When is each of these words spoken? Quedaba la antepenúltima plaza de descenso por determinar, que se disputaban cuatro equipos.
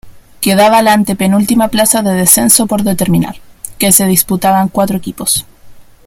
Quedaba 0.41 0.81
la 0.81 0.93
antepenúltima 0.93 1.67
plaza 1.67 2.01
de 2.01 2.13
descenso 2.15 2.65
por 2.65 2.81
determinar, 2.81 3.35
que 3.77 3.91
se 3.91 4.07
disputaban 4.07 4.67
cuatro 4.69 4.97
equipos. 4.97 5.45